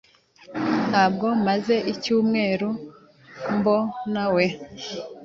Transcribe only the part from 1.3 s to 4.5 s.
maze icyumweru mbonawe.